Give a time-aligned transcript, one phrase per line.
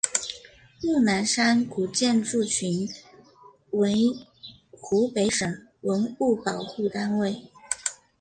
[0.81, 2.89] 木兰山古建筑群
[3.69, 3.95] 为
[4.71, 7.39] 湖北省文物保护单位。